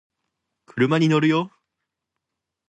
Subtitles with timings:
[0.65, 1.51] 車に乗るよ